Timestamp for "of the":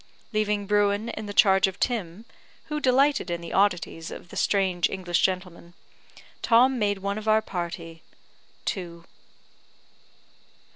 4.09-4.35